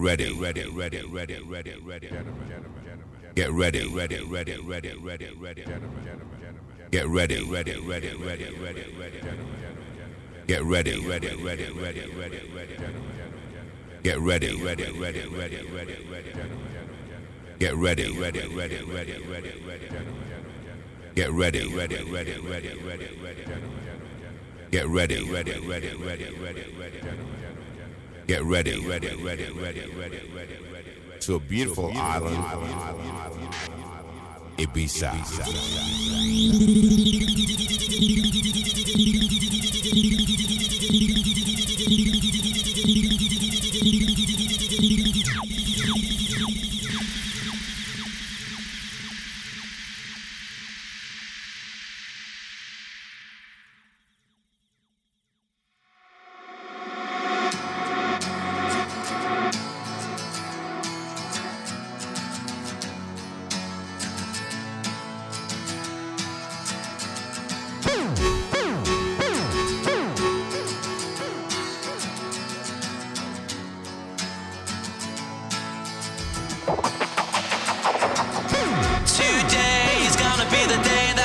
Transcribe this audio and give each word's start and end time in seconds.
ready, 0.00 0.32
ready, 0.32 0.64
ready, 0.66 1.02
ready, 1.02 2.10
Get 3.34 3.52
ready, 3.52 3.86
ready, 3.94 4.24
ready, 4.24 4.56
ready, 4.58 4.94
ready, 5.02 5.30
ready. 5.38 5.64
Get 6.90 7.06
ready, 7.06 7.44
ready, 7.44 7.78
ready, 7.80 8.10
ready, 8.16 8.48
ready, 8.60 8.84
ready. 8.98 9.20
Get 10.46 10.64
ready, 10.64 10.98
ready, 11.06 11.28
ready, 11.36 11.70
ready, 11.70 12.04
ready, 12.18 12.40
ready. 12.56 12.76
Get 14.02 14.18
ready, 14.18 14.56
ready, 14.56 14.90
ready, 14.98 15.22
ready, 15.28 15.60
ready, 15.70 16.00
ready. 16.12 16.32
Get 17.58 17.76
ready, 17.76 18.10
ready, 18.18 18.42
ready, 18.48 18.80
ready, 18.84 19.16
ready, 19.30 19.52
ready. 19.68 19.88
Get 21.14 21.32
ready, 21.32 21.68
ready, 21.76 21.98
ready, 22.10 22.40
ready, 22.40 22.72
ready, 22.82 23.08
ready. 23.22 23.44
Get 24.70 24.88
ready, 24.88 25.30
ready, 25.30 25.60
ready, 25.60 25.90
ready, 25.96 26.30
ready, 26.40 26.64
ready. 26.80 27.02
Get 28.30 28.44
ready, 28.44 28.78
ready, 28.86 29.08
ready, 29.24 29.50
ready, 29.50 29.90
ready, 29.90 29.90
ready, 29.96 30.20
to 31.18 31.34
a 31.34 31.40
beautiful 31.40 31.90
island, 31.96 32.36
Ibiza. 34.56 35.10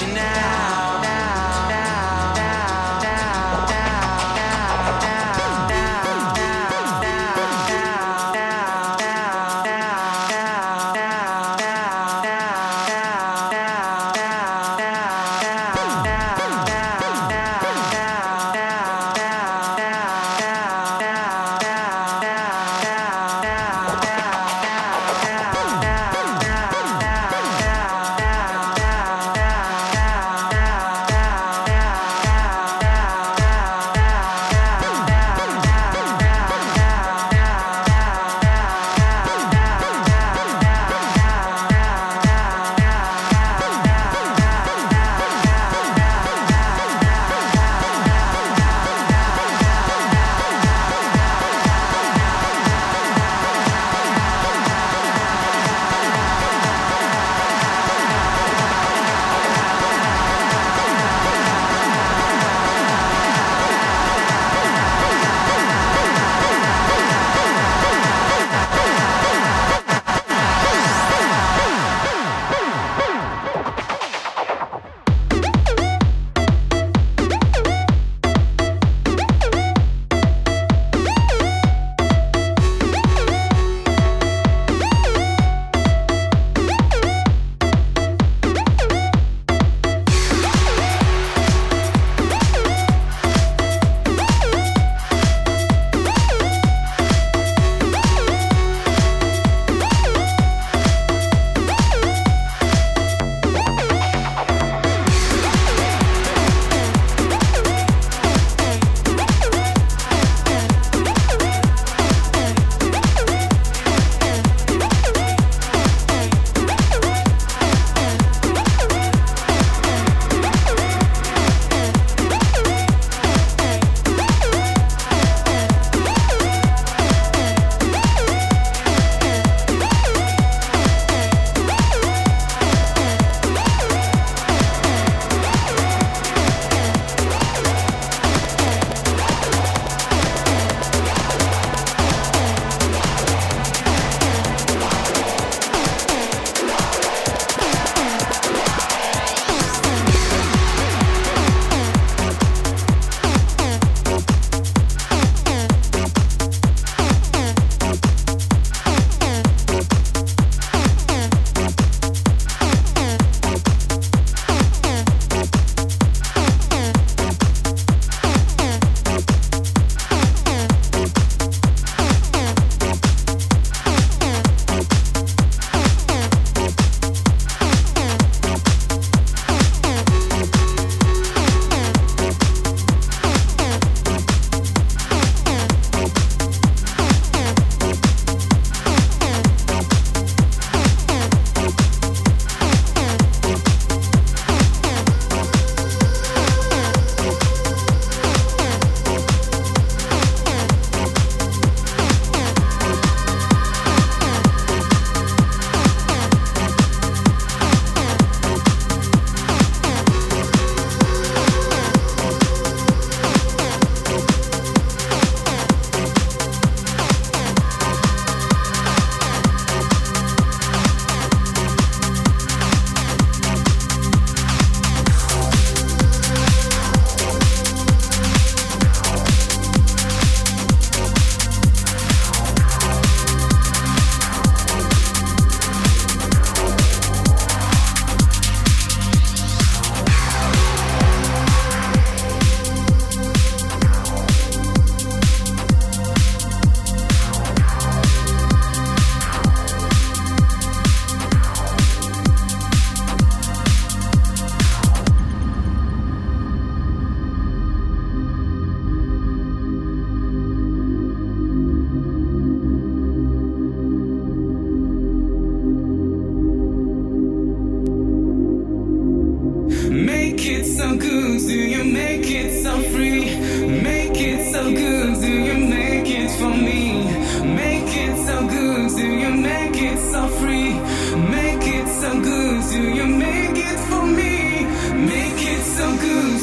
you 0.00 0.06
now. 0.14 0.87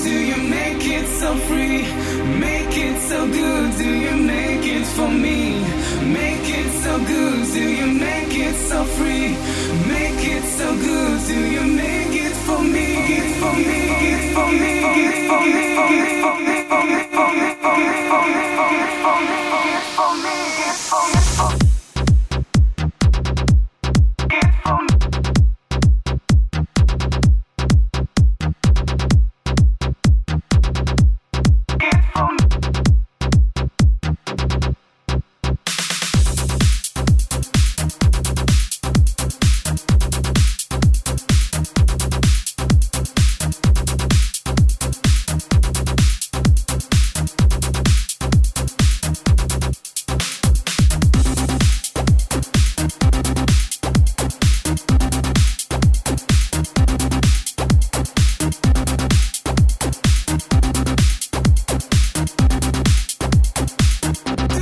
do 0.05 0.11
you 0.11 0.37
make 0.37 0.85
it 0.85 1.07
so 1.19 1.35
free? 1.47 1.81
Make 2.47 2.77
it 2.77 2.97
so 3.09 3.19
good, 3.25 3.77
do 3.77 3.89
you 4.05 4.15
make 4.35 4.65
it 4.77 4.85
for 4.95 5.09
me? 5.09 5.39
Make 6.21 6.47
it 6.59 6.69
so 6.83 6.93
good, 7.11 7.39
do 7.57 7.63
you 7.79 7.87
make 8.07 8.35
it 8.47 8.55
so 8.69 8.83
free? 8.97 9.29
Make 9.93 10.23
it 10.35 10.43
so 10.59 10.67
good, 10.87 11.17
do 11.25 11.39
you 11.55 11.63
make 11.83 12.15
it 12.25 12.35
for 12.45 12.61
me? 12.61 12.87
For 13.41 13.57
me, 13.57 13.81
for 14.35 14.47
me, 14.51 14.71
for 14.77 14.99
me, 15.01 15.15
for 15.27 15.39
me, 15.41 15.63
for 15.75 16.39
me, 16.45 16.55
for 16.55 16.83
me, 16.85 16.99
for 17.07 17.23
me, 17.25 17.49
for 19.97 21.59
me, 21.59 21.64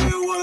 you 0.02 0.24
want 0.24 0.43